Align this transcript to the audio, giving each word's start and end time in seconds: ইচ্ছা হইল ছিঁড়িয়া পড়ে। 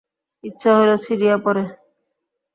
ইচ্ছা 0.43 0.69
হইল 0.77 0.91
ছিঁড়িয়া 1.03 1.35
পড়ে। 1.37 1.63